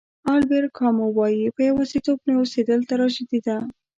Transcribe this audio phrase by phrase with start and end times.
[0.33, 3.57] البر کامو وایي په یوازېتوب نه اوسېدل تراژیدي ده.